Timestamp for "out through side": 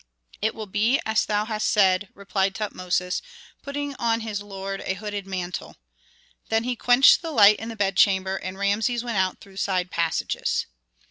9.19-9.91